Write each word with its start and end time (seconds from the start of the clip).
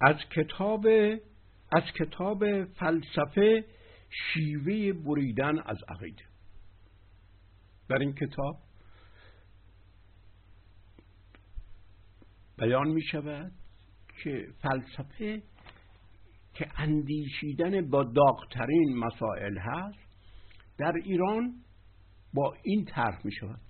از 0.00 0.16
کتاب 0.36 0.86
از 1.72 1.82
کتاب 1.98 2.64
فلسفه 2.64 3.64
شیوه 4.10 4.92
بریدن 4.92 5.58
از 5.58 5.78
عقیده. 5.88 6.24
در 7.88 7.98
این 7.98 8.14
کتاب 8.14 8.58
بیان 12.58 12.88
می 12.88 13.02
شود 13.02 13.52
که 14.22 14.48
فلسفه 14.62 15.42
که 16.54 16.70
اندیشیدن 16.76 17.90
با 17.90 18.04
داغترین 18.04 18.98
مسائل 18.98 19.58
هست 19.58 19.98
در 20.78 20.92
ایران 21.04 21.54
با 22.34 22.56
این 22.62 22.84
طرح 22.84 23.20
می 23.24 23.32
شود 23.32 23.60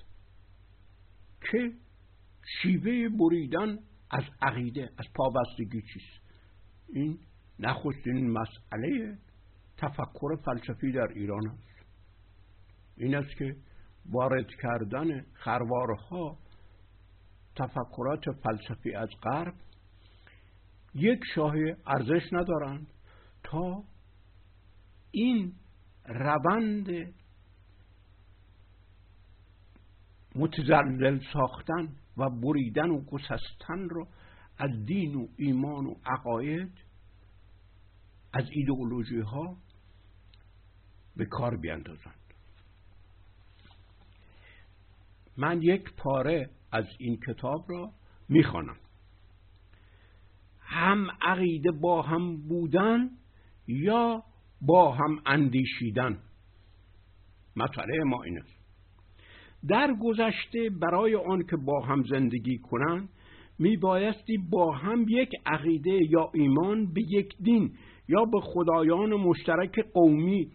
که 1.51 1.73
شیوه 2.63 3.09
بریدن 3.09 3.79
از 4.11 4.25
عقیده 4.43 4.91
از 4.99 5.07
پابستگی 5.15 5.83
چیست؟ 5.83 6.28
این 6.89 7.19
نخستین 7.59 8.31
مسئله 8.31 9.19
تفکر 9.77 10.37
فلسفی 10.45 10.93
در 10.93 11.09
ایران 11.15 11.49
است. 11.49 11.87
این 12.97 13.15
است 13.15 13.37
که 13.39 13.57
وارد 14.11 14.47
کردن 14.63 15.27
خروارها 15.35 16.39
تفکرات 17.57 18.25
فلسفی 18.43 18.95
از 18.95 19.09
غرب 19.23 19.55
یک 20.95 21.21
شاه 21.35 21.55
ارزش 21.87 22.33
ندارند 22.33 22.87
تا 23.45 23.85
این 25.11 25.53
روند 26.05 27.15
متزلزل 30.35 31.21
ساختن 31.33 31.97
و 32.17 32.31
بریدن 32.31 32.91
و 32.91 33.05
گسستن 33.05 33.89
رو 33.91 34.09
از 34.59 34.87
دین 34.87 35.15
و 35.15 35.27
ایمان 35.37 35.87
و 35.87 35.95
عقاید 36.07 36.73
از 38.33 38.45
ایدئولوژی 38.51 39.21
ها 39.21 39.57
به 41.17 41.25
کار 41.25 41.57
بیندازند 41.57 42.15
من 45.37 45.63
یک 45.63 45.93
پاره 45.97 46.51
از 46.73 46.85
این 46.99 47.19
کتاب 47.29 47.65
را 47.69 47.93
می‌خوانم. 48.29 48.77
هم 50.61 51.11
عقیده 51.23 51.71
با 51.71 52.03
هم 52.03 52.37
بودن 52.49 53.11
یا 53.67 54.23
با 54.61 54.95
هم 54.95 55.23
اندیشیدن؟ 55.27 56.19
مسئله 57.57 58.05
ما 58.05 58.23
این 58.23 58.43
در 59.69 59.95
گذشته 60.03 60.71
برای 60.81 61.15
آن 61.15 61.43
که 61.51 61.57
با 61.57 61.81
هم 61.87 62.05
زندگی 62.11 62.59
کنند 62.59 63.09
می 63.59 63.77
بایستی 63.77 64.39
با 64.51 64.73
هم 64.73 65.07
یک 65.09 65.31
عقیده 65.47 65.99
یا 66.11 66.31
ایمان 66.35 66.93
به 66.93 67.01
یک 67.09 67.37
دین 67.43 67.73
یا 68.09 68.25
به 68.25 68.41
خدایان 68.41 69.15
مشترک 69.15 69.81
قومی 69.95 70.51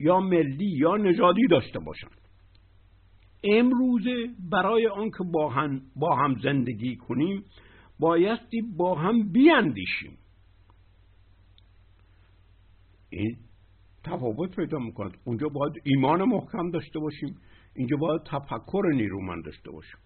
یا 0.00 0.20
ملی 0.20 0.76
یا 0.78 0.96
نژادی 0.96 1.46
داشته 1.50 1.78
باشند. 1.78 2.20
امروزه 3.44 4.28
برای 4.50 4.86
آنکه 4.86 5.24
با 5.32 5.48
هم, 5.48 5.80
با 5.96 6.16
هم 6.16 6.34
زندگی 6.42 6.96
کنیم 6.96 7.44
بایستی 7.98 8.62
با 8.76 8.94
هم 8.94 9.32
بیاندیشیم. 9.32 10.18
این 13.10 13.36
تفاوت 14.04 14.56
پیدا 14.56 14.78
می‌کند. 14.78 15.16
اونجا 15.24 15.48
باید 15.48 15.72
ایمان 15.84 16.24
محکم 16.24 16.70
داشته 16.70 16.98
باشیم. 16.98 17.36
اینجا 17.76 17.96
باید 17.96 18.22
تفکر 18.22 18.82
نیرومند 18.94 19.44
داشته 19.44 19.70
باشیم. 19.70 19.98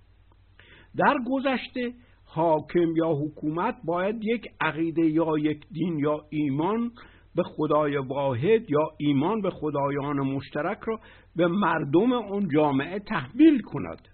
در 0.97 1.15
گذشته 1.27 1.95
حاکم 2.37 2.97
یا 2.97 3.09
حکومت 3.09 3.77
باید 3.85 4.25
یک 4.25 4.49
عقیده 4.61 5.03
یا 5.03 5.39
یک 5.39 5.61
دین 5.73 5.99
یا 5.99 6.21
ایمان 6.31 6.91
به 7.37 7.43
خدای 7.43 7.97
واحد 7.97 8.71
یا 8.71 8.91
ایمان 8.99 9.41
به 9.41 9.51
خدایان 9.51 10.17
مشترک 10.17 10.79
را 10.87 11.01
به 11.37 11.47
مردم 11.47 12.13
اون 12.13 12.49
جامعه 12.55 12.99
تحویل 12.99 13.61
کند. 13.61 14.09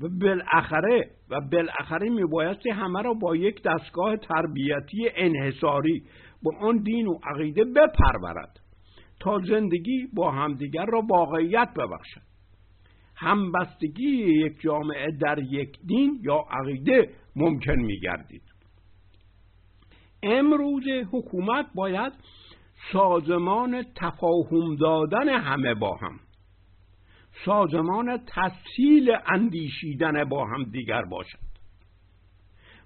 و 0.00 0.08
بالاخره 0.20 1.10
و 1.30 1.40
بالاخره 1.52 2.08
میبایستی 2.08 2.70
همه 2.70 3.02
را 3.02 3.14
با 3.14 3.36
یک 3.36 3.62
دستگاه 3.64 4.16
تربیتی 4.16 5.08
انحصاری 5.16 6.02
با 6.42 6.52
آن 6.60 6.76
دین 6.76 7.06
و 7.06 7.18
عقیده 7.24 7.64
بپرورد 7.64 8.60
تا 9.20 9.38
زندگی 9.38 10.08
با 10.14 10.30
همدیگر 10.30 10.86
را 10.86 11.02
واقعیت 11.10 11.68
ببخشد. 11.76 12.30
همبستگی 13.16 14.08
یک 14.44 14.60
جامعه 14.60 15.06
در 15.20 15.38
یک 15.38 15.78
دین 15.86 16.20
یا 16.22 16.44
عقیده 16.50 17.10
ممکن 17.36 17.78
میگردید. 17.78 18.42
امروز 20.22 20.84
حکومت 21.12 21.66
باید 21.74 22.12
سازمان 22.92 23.84
تفاهم 23.94 24.76
دادن 24.76 25.28
همه 25.28 25.74
با 25.74 25.96
هم 25.96 26.20
سازمان 27.44 28.20
تسهیل 28.26 29.16
اندیشیدن 29.26 30.24
با 30.24 30.46
هم 30.46 30.64
دیگر 30.64 31.02
باشد 31.02 31.50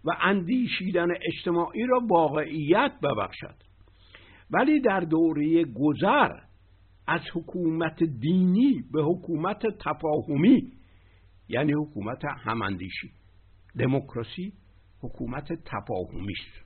و 0.04 0.16
اندیشیدن 0.20 1.08
اجتماعی 1.26 1.86
را 1.86 2.00
واقعیت 2.08 2.92
ببخشد. 3.02 3.54
ولی 4.50 4.80
در 4.80 5.00
دوره 5.00 5.64
گذر 5.64 6.30
از 7.06 7.20
حکومت 7.34 8.02
دینی 8.04 8.84
به 8.92 9.02
حکومت 9.02 9.62
تفاهمی 9.66 10.72
یعنی 11.48 11.72
حکومت 11.72 12.24
هماندیشی 12.24 13.10
دموکراسی 13.78 14.52
حکومت 15.00 15.52
تفاهمی 15.52 16.32
است 16.32 16.64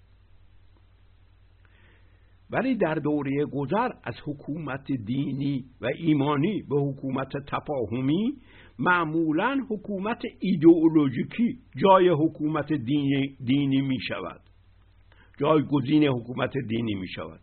ولی 2.51 2.75
در 2.75 2.95
دوره 2.95 3.45
گذر 3.45 3.91
از 4.05 4.15
حکومت 4.25 4.93
دینی 4.93 5.65
و 5.81 5.87
ایمانی 5.99 6.63
به 6.63 6.77
حکومت 6.77 7.33
تفاهمی 7.47 8.37
معمولا 8.79 9.67
حکومت 9.71 10.23
ایدئولوژیکی 10.41 11.59
جای 11.77 12.09
حکومت 12.09 12.73
دینی, 12.73 13.37
دینی 13.45 13.81
می 13.81 13.99
شود. 14.09 14.41
جایگزین 15.41 16.05
حکومت 16.05 16.53
دینی 16.69 16.95
می 16.95 17.09
شود. 17.09 17.41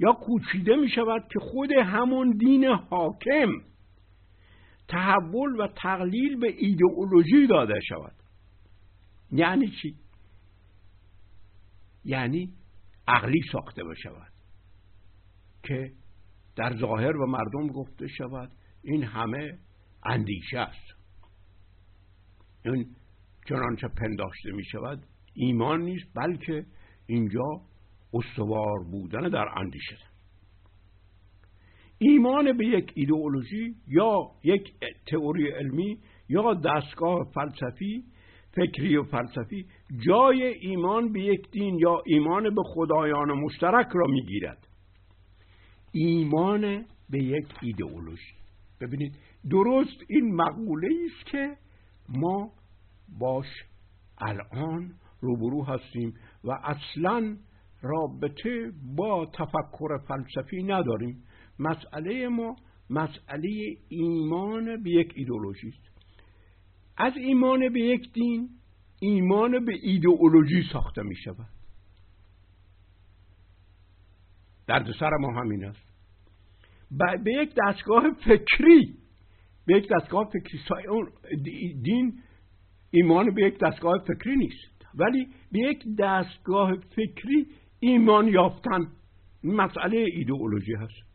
یا 0.00 0.12
کوچیده 0.12 0.76
می 0.76 0.88
شود 0.88 1.22
که 1.32 1.38
خود 1.40 1.72
همون 1.72 2.30
دین 2.30 2.64
حاکم 2.64 3.48
تحول 4.88 5.60
و 5.60 5.68
تقلیل 5.76 6.40
به 6.40 6.54
ایدئولوژی 6.58 7.46
داده 7.46 7.80
شود. 7.88 8.14
یعنی 9.32 9.68
چی؟ 9.82 9.96
یعنی 12.04 12.52
عقلی 13.08 13.40
ساخته 13.52 13.84
بشود. 13.84 14.32
که 15.62 15.92
در 16.56 16.76
ظاهر 16.76 17.16
و 17.16 17.26
مردم 17.26 17.66
گفته 17.66 18.08
شود 18.08 18.52
این 18.82 19.02
همه 19.02 19.58
اندیشه 20.04 20.58
است. 20.58 20.94
این 22.64 22.96
چنانچه 23.48 23.88
پنداشته 23.88 24.52
می 24.52 24.64
شود 24.64 25.06
ایمان 25.34 25.80
نیست 25.80 26.06
بلکه 26.14 26.66
اینجا 27.06 27.60
استوار 28.12 28.84
بودن 28.90 29.28
در 29.28 29.48
اندیشه. 29.56 29.98
ایمان 31.98 32.56
به 32.56 32.66
یک 32.66 32.92
ایدئولوژی 32.94 33.74
یا 33.86 34.30
یک 34.44 34.72
تئوری 35.06 35.50
علمی 35.50 35.98
یا 36.28 36.54
دستگاه 36.54 37.32
فلسفی 37.34 38.04
فکری 38.52 38.96
و 38.96 39.02
فلسفی 39.02 39.66
جای 40.06 40.42
ایمان 40.42 41.12
به 41.12 41.20
یک 41.20 41.50
دین 41.50 41.78
یا 41.78 42.02
ایمان 42.06 42.54
به 42.54 42.62
خدایان 42.64 43.32
مشترک 43.32 43.88
را 43.92 44.06
می‌گیرد. 44.06 44.68
ایمان 45.92 46.84
به 47.10 47.24
یک 47.24 47.46
ایدئولوژی. 47.62 48.34
ببینید 48.80 49.12
درست 49.50 50.02
این 50.08 50.34
مقوله 50.34 50.88
است 51.06 51.26
که 51.26 51.56
ما 52.08 52.50
باش 53.18 53.46
الان 54.20 54.94
روبرو 55.20 55.64
هستیم 55.64 56.14
و 56.44 56.50
اصلا 56.50 57.36
رابطه 57.82 58.72
با 58.96 59.26
تفکر 59.26 59.98
فلسفی 60.08 60.62
نداریم. 60.62 61.24
مسئله 61.58 62.28
ما 62.28 62.56
مسئله 62.90 63.76
ایمان 63.88 64.82
به 64.82 64.90
یک 64.90 65.12
ایدئولوژی 65.16 65.68
است. 65.68 65.87
از 66.98 67.12
ایمان 67.16 67.68
به 67.68 67.80
یک 67.80 68.12
دین 68.12 68.48
ایمان 69.00 69.64
به 69.64 69.72
ایدئولوژی 69.82 70.62
ساخته 70.72 71.02
می 71.02 71.16
شود. 71.16 71.46
درد 74.66 74.92
سر 75.00 75.10
ما 75.20 75.40
همین 75.40 75.64
است. 75.64 75.88
به 77.24 77.32
یک 77.32 77.54
دستگاه 77.66 78.10
فکری 78.10 78.94
به 79.66 79.76
یک 79.76 79.88
دستگاه 79.88 80.30
فکری 80.32 80.58
دین 81.82 82.22
ایمان 82.90 83.34
به 83.34 83.42
یک 83.42 83.58
دستگاه 83.58 83.98
فکری 83.98 84.36
نیست. 84.36 84.86
ولی 84.94 85.28
به 85.52 85.58
یک 85.58 85.84
دستگاه 85.98 86.76
فکری 86.76 87.46
ایمان 87.80 88.28
یافتن 88.28 88.86
مسئله 89.44 89.98
ایدئولوژی 89.98 90.74
هست. 90.74 91.08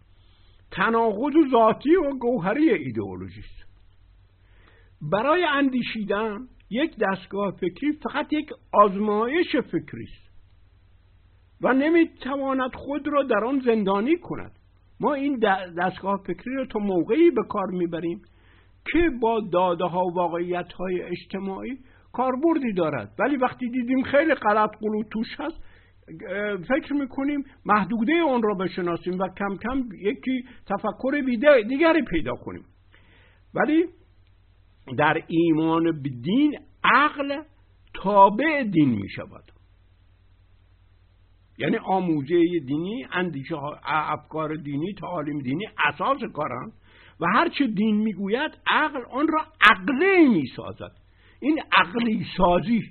تناقض 0.72 1.34
ذاتی 1.52 1.96
و 1.96 2.18
گوهری 2.18 2.70
ایدئولوژی 2.70 3.40
است. 3.40 3.73
برای 5.12 5.44
اندیشیدن 5.44 6.48
یک 6.70 6.96
دستگاه 7.00 7.52
فکری 7.52 7.92
فقط 7.92 8.34
یک 8.34 8.50
آزمایش 8.74 9.56
فکری 9.56 10.04
است 10.04 10.34
و 11.62 11.74
نمی‌تواند 11.74 12.76
خود 12.76 13.08
را 13.08 13.24
در 13.24 13.46
آن 13.46 13.62
زندانی 13.66 14.16
کند. 14.18 14.52
ما 15.00 15.14
این 15.14 15.40
دستگاه 15.78 16.24
فکری 16.28 16.56
رو 16.56 16.66
تا 16.66 16.80
موقعی 16.80 17.32
به 17.32 17.44
کار 17.50 17.68
می‌بریم 17.72 18.22
که 18.92 19.10
با 19.22 19.40
داده 19.52 19.86
ها 19.86 20.06
و 20.06 20.14
واقعیت 20.14 20.74
های 20.74 21.02
اجتماعی 21.02 21.78
کاربردی 22.14 22.74
دارد. 22.74 23.12
ولی 23.20 23.38
وقتی 23.38 23.70
دیدیم 23.70 24.04
خیلی 24.04 24.34
غلط 24.34 24.70
قلو 24.80 25.04
توش 25.12 25.28
هست 25.40 25.64
فکر 26.68 26.94
می‌کنیم 26.94 27.44
محدوده 27.66 28.14
اون 28.14 28.44
را 28.44 28.54
بشناسیم 28.54 29.20
و 29.20 29.28
کم 29.28 29.58
کم 29.58 29.90
یکی 30.02 30.44
تفکر 30.66 31.22
دیگری 31.68 32.02
پیدا 32.02 32.36
کنیم. 32.36 32.66
ولی 33.54 33.86
در 34.98 35.24
ایمان 35.28 36.02
به 36.02 36.10
دین 36.10 36.60
عقل 36.84 37.42
تابع 37.94 38.64
دین 38.64 38.90
می 38.90 39.10
شود. 39.10 39.44
یعنی 41.58 41.78
آموزه 41.78 42.60
دینی 42.66 43.06
اندیشه 43.12 43.56
افکار 43.84 44.56
دینی 44.56 44.94
تعالیم 44.94 45.40
دینی 45.40 45.66
اساس 45.86 46.24
کارن 46.34 46.72
و 47.20 47.26
هرچه 47.34 47.68
دین 47.68 47.96
می‌گوید 47.96 48.52
عقل 48.68 49.02
آن 49.12 49.28
را 49.28 49.46
عقلی 49.62 50.28
می‌سازد 50.28 50.92
این 51.40 51.62
عقلی 51.72 52.26
سازی. 52.38 52.82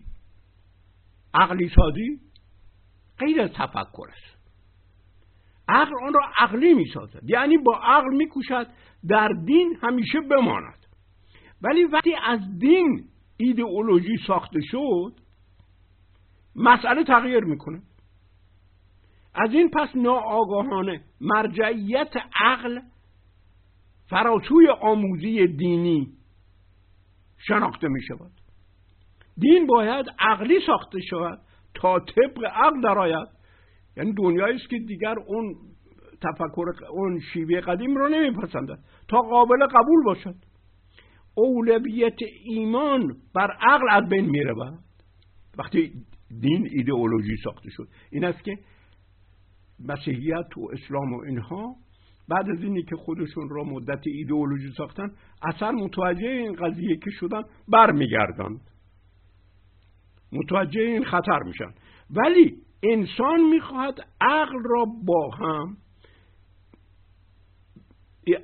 عقلی 1.35 1.69
سازی 1.69 2.21
غیر 3.19 3.47
تفکر 3.47 4.09
است. 4.09 4.39
عقل 5.69 5.93
آن 6.07 6.13
را 6.15 6.21
عقلی 6.39 6.75
می‌سازد 6.75 7.21
یعنی 7.25 7.59
با 7.59 7.81
عقل 7.83 8.17
میکوشد 8.17 8.67
در 9.09 9.29
دین 9.29 9.79
همیشه 9.83 10.21
بماند. 10.21 10.82
ولی 11.63 11.85
وقتی 11.85 12.15
از 12.25 12.41
دین 12.59 13.05
ایدئولوژی 13.37 14.17
ساخته 14.27 14.61
شد 14.63 15.13
مسئله 16.57 17.05
تغییر 17.05 17.45
می‌کنه. 17.45 17.83
از 19.35 19.53
این 19.53 19.71
پس 19.71 19.89
ناآگاهانه 19.95 21.05
مرجعیت 21.21 22.13
عقل 22.41 22.81
فراسوی 24.07 24.69
آموزی 24.81 25.47
دینی 25.47 26.13
شناخته 27.39 27.89
می 27.89 28.03
شود 28.03 28.33
دین 29.39 29.67
باید 29.67 30.07
عقلی 30.19 30.61
ساخته 30.67 31.01
شود 31.01 31.41
تا 31.75 31.99
طبق 31.99 32.45
عقل 32.45 32.81
درآید. 32.81 33.29
یعنی 33.97 34.13
دنیایی 34.13 34.57
است 34.57 34.69
که 34.69 34.79
دیگر 34.79 35.15
اون 35.27 35.55
تفکر 36.23 36.85
اون 36.91 37.21
شیوه 37.33 37.61
قدیم 37.61 37.95
رو 37.95 38.09
نمیپسندد. 38.09 38.79
تا 39.09 39.21
قابل 39.21 39.67
قبول 39.67 40.05
باشد. 40.05 40.35
اولویت 41.35 42.19
ایمان 42.45 43.17
بر 43.35 43.51
عقل 43.61 43.87
از 43.91 44.09
بین 44.09 44.31
میره 44.31 44.55
وقتی 45.59 45.93
دین 46.41 46.69
ایدئولوژی 46.73 47.37
ساخته 47.45 47.71
شد 47.71 47.89
این 48.11 48.25
است 48.25 48.45
که 48.45 48.59
مسیحیت 49.89 50.59
و 50.59 50.69
اسلام 50.73 51.13
و 51.13 51.21
اینها 51.21 51.77
بعد 52.29 52.51
از 52.51 52.63
اینی 52.63 52.83
که 52.83 52.97
خودشون 52.97 53.49
را 53.49 53.65
مدت 53.65 54.07
ایدئولوژی 54.07 54.73
ساختن 54.77 55.11
اصلا 55.43 55.71
متوجه 55.71 56.29
این 56.29 56.53
قضیه 56.53 56.97
که 56.97 57.11
شدن 57.11 57.43
برمیگردند 57.69 58.61
متوجه 60.33 60.81
این 60.81 61.05
خطر 61.05 61.43
میشن. 61.45 61.75
ولی 62.11 62.57
انسان 62.83 63.41
می‌خواهد 63.51 63.95
عقل 64.21 64.63
را 64.65 64.85
با 65.05 65.31
هم 65.31 65.77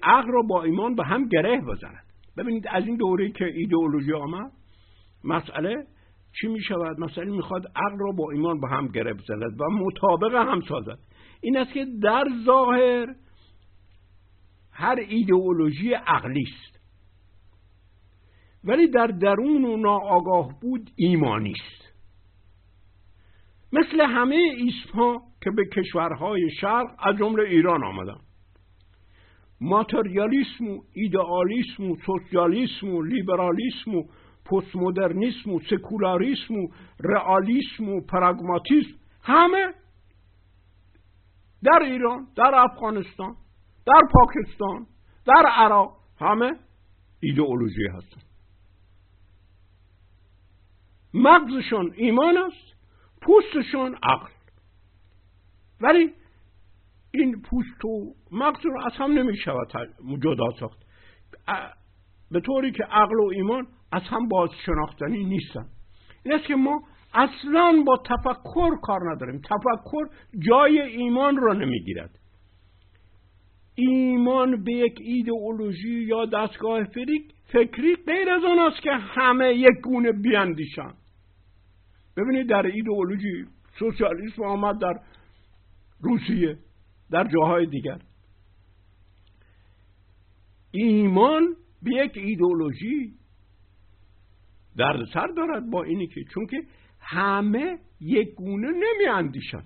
عقل 0.03 0.29
را 0.33 0.43
با 0.43 0.63
ایمان 0.63 0.95
به 0.95 1.05
هم 1.05 1.29
گره 1.29 1.61
بزند. 1.61 2.08
ببینید 2.39 2.65
از 2.71 2.87
این 2.87 2.97
دوره 2.97 3.31
که 3.31 3.45
ایدئولوژی 3.45 4.13
آمد 4.13 4.53
مسئله 5.25 5.87
چی 6.41 6.49
می 6.49 6.63
شود؟ 6.63 7.01
مسئله 7.01 7.31
می‌خواد 7.31 7.67
عقل 7.77 7.99
را 7.99 8.13
با 8.13 8.31
ایمان 8.31 8.61
به 8.61 8.69
هم 8.69 8.89
گره 8.89 9.15
بزند 9.15 9.61
و 9.61 9.65
مطابق 9.71 10.35
هم 10.35 10.61
سازد. 10.61 10.99
این 11.41 11.57
است 11.57 11.73
که 11.73 11.87
در 12.03 12.25
ظاهر 12.45 13.07
هر 14.73 14.97
ایدئولوژی 15.09 15.93
عقلی 15.95 16.43
است. 16.43 16.79
ولی 18.65 18.89
در 18.89 19.07
درون 19.07 19.65
و 19.65 19.77
ناآگاه 19.77 20.61
بود 20.61 20.91
ایمانی 20.97 21.53
است. 21.53 21.89
مثل 23.73 24.01
همه 24.01 24.37
ایسپا 24.37 25.23
که 25.45 25.51
به 25.51 25.65
کشورهای 25.77 26.51
شرق 26.61 26.87
از 26.99 27.17
جمله 27.17 27.43
ایران 27.43 27.85
آمدن. 27.85 28.21
ماتریالیسم 29.61 30.69
و 30.69 30.83
ایدئالیسم 30.93 31.91
و 31.91 31.97
سوسیالیسم 32.07 32.89
و 32.89 33.03
لیبرالیسم 33.03 33.95
و 33.95 34.03
پست 34.45 34.77
مدرنیسم 34.77 35.51
و 35.53 35.61
سکولاریسم 35.71 36.55
و 36.55 36.69
رئالیسم 37.01 37.89
و 37.89 38.01
پراگماتیسم. 38.01 38.99
همه 39.23 39.75
در 41.63 41.83
ایران 41.83 42.29
در 42.37 42.55
افغانستان 42.55 43.37
در 43.87 44.01
پاکستان 44.13 44.87
در 45.27 45.47
عراق 45.47 45.97
همه 46.21 46.57
ایدئولوژی 47.21 47.87
هستن. 47.95 48.21
مغزشون 51.15 51.93
ایمان 51.97 52.37
است 52.37 52.75
پوستشون 53.21 53.95
عقل. 54.03 54.31
ولی 55.81 56.13
این 57.11 57.43
پوست 57.43 57.85
و 57.85 58.15
مغز 58.33 58.67
رو 58.67 58.87
از 58.87 58.93
هم 58.93 59.13
نمی 59.13 59.37
شود 59.37 59.69
جدا 60.23 60.51
ساخت. 60.61 60.79
به 62.31 62.41
طوری 62.41 62.73
که 62.73 62.85
عقل 62.85 63.21
و 63.21 63.31
ایمان 63.35 63.67
از 63.93 64.03
هم 64.03 64.29
باز 64.29 64.51
شناختنی 64.67 65.25
نیستن. 65.25 65.67
این 66.25 66.35
است 66.35 66.47
که 66.47 66.55
ما 66.55 66.83
اصلا 67.15 67.83
با 67.87 67.97
تفکر 67.97 68.77
کار 68.83 69.01
نداریم. 69.13 69.41
تفکر 69.41 70.05
جای 70.39 70.81
ایمان 70.81 71.37
را 71.37 71.53
نمی‌گیرد. 71.53 72.19
ایمان 73.75 74.65
به 74.65 74.73
یک 74.73 74.99
ایدئولوژی 75.01 75.95
یا 75.95 76.25
دستگاه 76.25 76.85
فکری 77.53 77.97
غیر 78.07 78.31
از 78.31 78.45
آن 78.45 78.59
است 78.59 78.83
که 78.83 78.91
همه 78.93 79.55
یک 79.55 79.81
گونه 79.85 80.13
بیاندیشن 80.13 80.93
ببینید 82.17 82.49
در 82.49 82.67
ایدئولوژی 82.67 83.45
سوسیالیسم 83.79 84.43
آمد 84.45 84.79
در 84.81 85.01
روسیه. 86.01 86.59
در 87.11 87.25
جاهای 87.25 87.67
دیگر. 87.67 87.99
ایمان 90.71 91.57
به 91.83 91.91
یک 91.91 92.13
ایدئولوژی 92.17 93.15
سر 95.15 95.27
دارد 95.37 95.71
با 95.71 95.83
اینی 95.83 96.07
که 96.07 96.25
چون 96.35 96.47
که 96.47 96.63
همه 97.01 97.79
یک 98.01 98.35
گونه 98.35 98.69
نمی 98.69 99.07
اندیشن. 99.13 99.63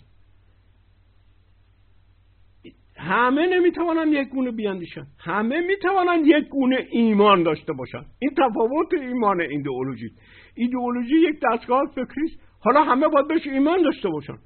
همه 2.96 3.46
نمی‌توانند 3.46 4.12
یک 4.12 4.28
گونه 4.28 4.50
بیاندیشن. 4.50 5.06
همه 5.18 5.60
می‌توانند 5.60 6.26
یک 6.26 6.48
گونه 6.48 6.86
ایمان 6.90 7.42
داشته 7.42 7.72
باشند 7.72 8.06
این 8.18 8.30
تفاوت 8.30 8.92
ایمان 8.92 9.40
ایدئولوژی 9.40 10.10
ایدئولوژی 10.54 11.14
یک 11.14 11.40
دستگاه 11.52 11.82
فکری 11.94 12.38
حالا 12.60 12.84
همه 12.84 13.08
باید 13.08 13.28
بهش 13.28 13.46
ایمان 13.46 13.82
داشته 13.82 14.08
باشن. 14.08 14.38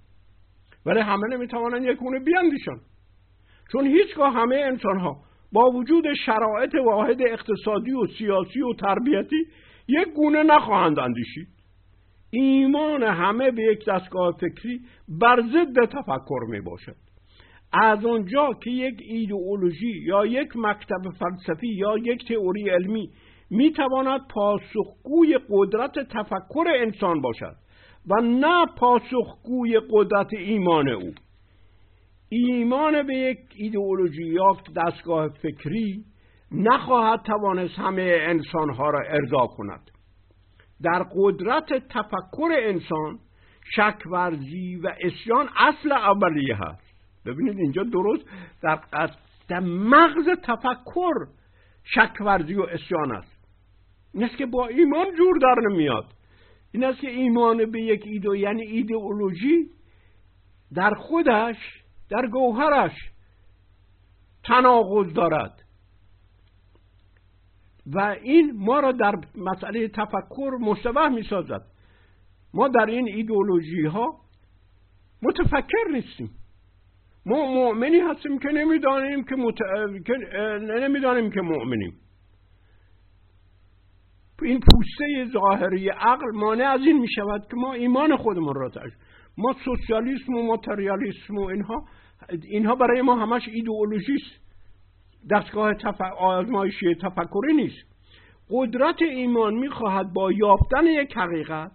ولی 0.87 1.01
همه 1.01 1.29
نمی‌توانند 1.33 1.85
یک 1.85 1.97
گونه 1.99 2.19
بیاندیشن. 2.19 2.77
چون 3.73 3.87
هیچگاه 3.87 4.33
همه 4.35 4.57
انسان 4.57 4.99
ها 4.99 5.17
با 5.53 5.71
وجود 5.71 6.05
شرایط 6.27 6.75
واحد 6.75 7.23
اقتصادی 7.23 7.93
و 7.93 8.07
سیاسی 8.19 8.61
و 8.61 8.75
تربیتی 8.75 9.47
یک 9.89 10.09
گونه 10.15 10.43
نخواهند 10.43 10.99
اندیشید. 10.99 11.49
ایمان 12.31 13.03
همه 13.03 13.51
به 13.51 13.63
یک 13.63 13.85
دستگاه 13.89 14.33
فکری 14.41 14.81
بر 15.09 15.43
ضد 15.43 15.85
تفکر 15.85 16.41
می 16.49 16.61
باشد 16.61 16.97
از 17.73 18.07
آنجا 18.07 18.51
که 18.63 18.71
یک 18.71 18.95
ایدئولوژی 19.09 20.03
یا 20.07 20.27
یک 20.27 20.49
مکتب 20.57 21.03
فلسفی 21.19 21.69
یا 21.69 21.99
یک 21.99 22.29
تئوری 22.29 22.71
علمی 22.71 23.11
می 23.51 23.73
تواند 23.73 24.21
پاسخگوی 24.31 25.39
قدرت 25.51 25.93
تفکر 25.93 26.65
انسان 26.77 27.21
باشد. 27.21 27.57
و 28.07 28.21
نه 28.21 28.67
پاسخگوی 28.77 29.81
قدرت 29.91 30.33
ایمان 30.33 30.89
او. 30.89 31.15
ایمان 32.29 33.07
به 33.07 33.15
یک 33.15 33.39
ایدئولوژی 33.55 34.25
یا 34.25 34.57
دستگاه 34.77 35.29
فکری 35.29 36.05
نخواهد 36.53 37.21
توانست 37.23 37.79
همه 37.79 38.17
انسانها 38.21 38.91
را 38.91 39.01
ارضا 39.01 39.47
کند. 39.47 39.91
در 40.83 41.03
قدرت 41.17 41.73
تفکر 41.89 42.49
انسان 42.59 43.19
شک 43.77 43.99
ورزی 44.11 44.77
و 44.77 44.93
اسیان 45.01 45.49
اصل 45.57 45.93
اولیه 45.93 46.57
هست. 46.57 46.87
ببینید 47.27 47.59
اینجا 47.59 47.83
درست 47.83 48.25
در, 49.49 49.61
مغز 49.61 50.29
تفکر 50.43 51.15
شک 51.85 52.21
ورزی 52.21 52.55
و 52.55 52.63
اسیان 52.63 53.13
است. 53.13 53.37
این 54.15 54.25
است 54.25 54.37
که 54.37 54.47
با 54.47 54.67
ایمان 54.67 55.07
جور 55.19 55.39
در 55.39 55.55
نمیاد. 55.71 56.05
این 56.73 56.85
است 56.85 57.01
که 57.01 57.09
ایمان 57.11 57.71
به 57.71 57.83
یک 57.83 58.03
ایدو 58.07 58.37
یعنی 58.37 58.63
ایدئولوژی 58.63 59.71
در 60.75 60.95
خودش 60.95 61.57
در 62.11 62.27
گوهرش 62.27 62.93
تناقض 64.45 65.13
دارد. 65.13 65.63
و 67.87 68.17
این 68.23 68.53
ما 68.57 68.81
را 68.81 68.93
در 68.93 69.15
مسئله 69.35 69.89
تفکر 69.89 70.51
مشتبه 70.61 71.09
می 71.09 71.23
سازد. 71.23 71.63
ما 72.55 72.69
در 72.69 72.87
این 72.87 73.09
ایدئولوژی 73.09 73.87
ها 73.87 74.21
متفکر 75.23 75.89
نیستیم. 75.93 76.31
ما 77.27 77.47
مؤمنی 77.47 78.01
هستیم 78.01 78.39
که 78.39 78.49
نمی‌دانیم 78.49 79.25
که, 79.25 79.37
مت... 79.37 79.55
که 80.07 80.13
نمی‌دانیم 80.81 81.31
که 81.31 81.41
مؤمنیم. 81.41 82.01
این 84.43 84.61
پوسته 84.61 85.33
ظاهری 85.33 85.89
عقل 85.89 86.31
مانع 86.35 86.65
از 86.65 86.81
این 86.81 86.99
می 86.99 87.09
شود 87.09 87.47
که 87.51 87.57
ما 87.57 87.73
ایمان 87.73 88.17
خودمون 88.17 88.55
را 88.55 88.69
تشکیل 88.69 88.93
ما 89.39 89.55
سوسیالیسم 89.65 90.35
و 90.35 90.43
ماتریالیسم 90.43 91.37
و 91.37 91.45
اینها 91.45 91.85
اینها 92.43 92.75
برای 92.75 93.03
ما 93.03 93.17
همش 93.17 93.49
ایدئولوژی 93.49 94.15
است. 94.15 94.47
دستگاه 95.31 95.75
تف... 95.75 96.01
آزمایشی 96.19 96.95
تفکری 96.95 97.55
نیست. 97.57 97.87
قدرت 98.51 99.03
ایمان 99.03 99.55
می‌خواهد 99.55 100.13
با 100.13 100.33
یافتن 100.33 100.87
یک 100.87 101.17
حقیقت 101.17 101.71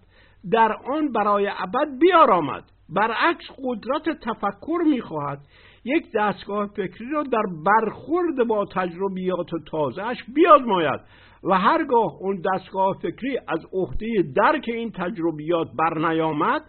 در 0.52 0.74
آن 0.74 1.12
برای 1.12 1.48
ابد 1.48 2.00
بیارامد. 2.00 2.64
برعکس 2.90 3.46
قدرت 3.64 4.20
تفکر 4.20 4.80
می‌خواهد 4.86 5.40
یک 5.86 6.06
دستگاه 6.16 6.68
فکری 6.68 7.10
را 7.12 7.24
در 7.24 7.44
برخورد 7.66 8.48
با 8.48 8.66
تجربیات 8.66 9.50
تازهش 9.72 10.18
بیازماید. 10.36 11.00
و 11.44 11.58
هرگاه 11.58 12.18
اون 12.20 12.42
دستگاه 12.54 12.98
فکری 13.02 13.38
از 13.48 13.66
عهده 13.74 14.08
درک 14.36 14.66
این 14.68 14.92
تجربیات 14.92 15.68
برنیامد 15.80 16.62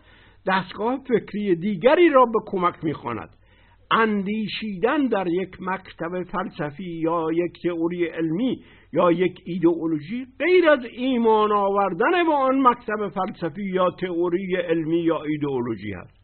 دستگاه 0.47 1.01
فکری 1.09 1.55
دیگری 1.55 2.09
را 2.09 2.25
به 2.25 2.39
کمک 2.47 2.85
می‌خواند. 2.85 3.31
اندیشیدن 3.91 5.07
در 5.07 5.27
یک 5.29 5.57
مکتب 5.61 6.23
فلسفی 6.23 6.85
یا 6.85 7.27
یک 7.33 7.53
تئوری 7.63 8.05
علمی 8.05 8.63
یا 8.93 9.13
یک 9.13 9.41
ایدئولوژی 9.45 10.27
غیر 10.39 10.69
از 10.69 10.85
ایمان 10.97 11.53
آوردن 11.53 12.25
به 12.27 12.35
آن 12.35 12.61
مکتب 12.61 13.09
فلسفی 13.09 13.65
یا 13.65 13.91
تئوری 13.91 14.57
علمی 14.57 14.99
یا 14.99 15.23
ایدئولوژی 15.23 15.93
هست 15.93 16.23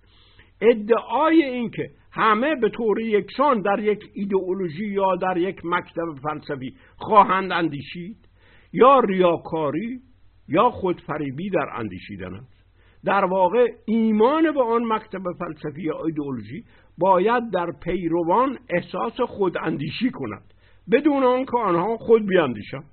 ادعای 0.61 1.43
اینکه 1.43 1.91
همه 2.13 2.55
به 2.61 2.69
طور 2.69 3.01
یکسان 3.01 3.61
در 3.61 3.81
یک 3.81 4.01
ایدئولوژی 4.15 4.87
یا 4.87 5.17
در 5.17 5.37
یک 5.37 5.61
مکتب 5.65 6.15
فلسفی 6.23 6.75
خواهند 6.97 7.53
اندیشید 7.53 8.28
یا 8.73 9.01
ریاکاری 9.01 10.01
یا 10.49 10.71
خودفریبی 10.71 11.51
در 11.51 11.69
اندیشیدن 11.75 12.35
است. 12.35 12.59
در 13.05 13.25
واقع 13.25 13.67
ایمان 13.87 14.53
به 14.53 14.63
آن 14.63 14.85
مکتب 14.85 15.23
فلسفی 15.39 15.83
یا 15.83 16.05
ایدئولوژی 16.05 16.65
باید 16.99 17.51
در 17.51 17.73
پیروان 17.83 18.59
احساس 18.71 19.21
خود 19.21 19.59
اندیشی 19.63 20.11
کند 20.11 20.55
بدون 20.91 21.25
آنکه 21.25 21.59
آنها 21.59 21.97
خود 21.97 22.27
بیاندیشند. 22.27 22.91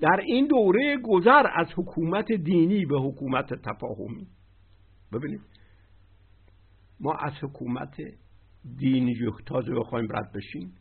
در 0.00 0.20
این 0.26 0.46
دوره 0.46 0.96
گذر 1.04 1.46
از 1.54 1.66
حکومت 1.76 2.32
دینی 2.32 2.86
به 2.86 2.98
حکومت 3.00 3.54
تفاهمی. 3.54 4.26
ببینید 5.12 5.40
ما 7.00 7.12
از 7.14 7.32
حکومت 7.42 7.96
دینی 8.76 9.16
تازه 9.46 9.74
بخوایم 9.74 10.08
رد 10.10 10.32
بشیم. 10.32 10.74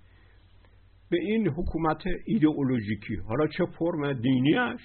به 1.09 1.17
این 1.21 1.47
حکومت 1.47 2.03
ایدئولوژیکی. 2.25 3.15
حالا 3.15 3.47
چه 3.47 3.65
فرم 3.65 4.13
دینیش 4.13 4.81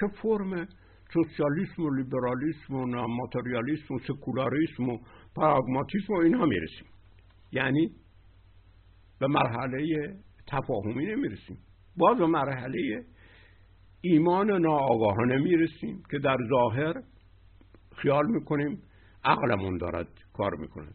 چه 0.00 0.06
فرم 0.22 0.68
سوسیالیسم 1.12 1.82
و 1.82 1.94
لیبرالیسم 1.94 2.74
و 2.74 3.06
ماتریالیسم 3.06 3.94
و 3.94 3.98
سکولاریسم 3.98 4.88
و 4.88 4.98
پراگماتیسم 5.36 6.12
و 6.14 6.16
اینها 6.16 6.46
می‌رسیم. 6.46 6.86
یعنی 7.52 7.90
به 9.20 9.26
مرحله 9.26 10.14
تفاهمی 10.48 11.06
نمی‌رسیم. 11.06 11.58
باز 11.96 12.18
به 12.18 12.26
مرحله 12.26 13.04
ایمان 14.00 14.50
ناآگاهانه 14.50 15.36
می‌رسیم 15.36 16.02
که 16.10 16.18
در 16.18 16.36
ظاهر 16.50 16.94
خیال 17.96 18.26
می‌کنیم 18.26 18.82
عقلمون 19.24 19.78
دارد 19.78 20.08
کار 20.32 20.54
می‌کند. 20.54 20.94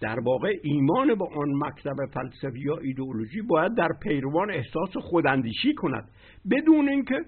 در 0.00 0.20
واقع 0.20 0.52
ایمان 0.62 1.14
به 1.14 1.24
آن 1.24 1.54
مکتب 1.54 1.96
فلسفی 2.14 2.60
یا 2.60 2.76
ایدئولوژی 2.76 3.42
باید 3.42 3.74
در 3.74 3.88
پیروان 4.02 4.50
احساس 4.50 4.96
خوداندیشی 4.96 5.74
کند 5.74 6.08
بدون 6.50 6.88
اینکه 6.88 7.24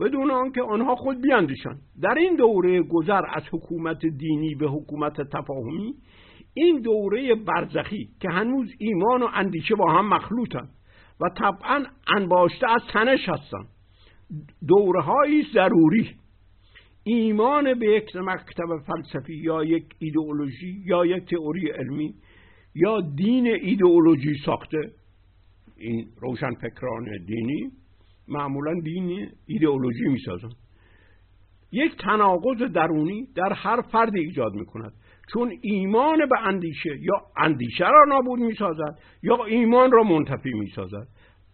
بدون 0.00 0.30
آنکه 0.30 0.62
آنها 0.62 0.94
خود 0.94 1.22
بیاندیشند. 1.22 1.80
در 2.02 2.14
این 2.14 2.36
دوره 2.36 2.82
گذر 2.82 3.22
از 3.34 3.42
حکومت 3.52 4.06
دینی 4.06 4.54
به 4.54 4.66
حکومت 4.68 5.20
تفاهمی 5.20 5.94
این 6.54 6.80
دوره 6.80 7.34
برزخی 7.34 8.08
که 8.20 8.28
هنوز 8.30 8.74
ایمان 8.78 9.22
و 9.22 9.28
اندیشه 9.34 9.74
با 9.74 9.92
هم 9.92 10.08
مخلوطند 10.08 10.68
و 11.20 11.28
طبعا 11.38 11.84
انباشته 12.16 12.70
از 12.70 12.82
تنش 12.92 13.28
هستند. 13.28 13.68
دوره 14.68 15.42
ضروری 15.54 16.16
ایمان 17.04 17.78
به 17.78 17.86
یک 17.86 18.16
مکتب 18.16 18.78
فلسفی 18.86 19.34
یا 19.34 19.64
یک 19.64 19.84
ایدئولوژی 19.98 20.82
یا 20.86 21.06
یک 21.06 21.24
تئوری 21.24 21.70
علمی 21.70 22.14
یا 22.74 23.00
دین 23.00 23.46
ایدئولوژی 23.46 24.34
ساخته. 24.44 24.92
این 25.76 26.06
روشن 26.20 26.54
فکران 26.54 27.04
دینی 27.26 27.70
معمولا 28.28 28.80
دین 28.80 29.28
ایدئولوژی 29.46 30.08
می‌سازن. 30.08 30.50
یک 31.72 31.96
تناقض 31.96 32.62
درونی 32.62 33.28
در 33.36 33.52
هر 33.52 33.80
فرد 33.80 34.16
ایجاد 34.16 34.54
می‌کند. 34.54 34.92
چون 35.32 35.52
ایمان 35.62 36.18
به 36.18 36.38
اندیشه 36.48 36.90
یا 37.00 37.14
اندیشه 37.36 37.84
را 37.84 38.04
نابود 38.08 38.38
می‌سازد 38.38 38.98
یا 39.22 39.44
ایمان 39.44 39.92
را 39.92 40.02
منتفی 40.02 40.52
می‌سازد. 40.52 41.08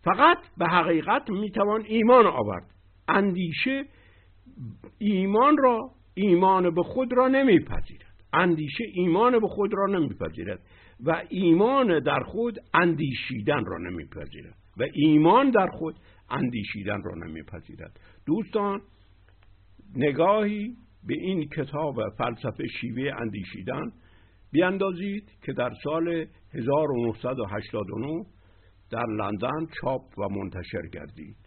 فقط 0.05 0.39
به 0.59 0.67
حقیقت 0.67 1.31
می‌توان 1.31 1.85
ایمان 1.87 2.27
آورد. 2.27 2.71
اندیشه 3.09 3.85
ایمان 4.99 5.57
را 5.59 5.91
ایمان 6.15 6.75
به 6.75 6.83
خود 6.83 7.13
را 7.13 7.29
نمیپذیرد. 7.29 8.07
اندیشه 8.33 8.85
ایمان 8.95 9.39
به 9.39 9.49
خود 9.49 9.75
را 9.75 9.87
نمیپذیرد 9.87 10.61
و 11.05 11.23
ایمان 11.29 12.01
در 12.01 12.21
خود 12.21 12.59
اندیشیدن 12.75 13.65
را 13.65 13.79
نمیپذیرد 13.79 14.55
و 14.77 14.85
ایمان 14.93 15.51
در 15.51 15.67
خود 15.67 15.95
اندیشیدن 16.31 17.03
را 17.03 17.15
نمیپذیرد. 17.15 18.01
دوستان 18.27 18.81
نگاهی 19.97 20.77
به 21.07 21.15
این 21.15 21.49
کتاب 21.49 21.95
فلسفه 22.19 22.67
شیوه 22.81 23.11
اندیشیدن 23.21 23.93
بیاندازید 24.53 25.31
که 25.43 25.53
در 25.53 25.71
سال 25.85 26.27
1989 26.55 28.25
در 28.91 29.07
لندن 29.07 29.67
چاپ 29.81 30.19
و 30.19 30.29
منتشر 30.29 30.87
گردید. 30.93 31.46